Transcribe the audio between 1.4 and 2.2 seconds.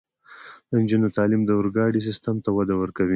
د اورګاډي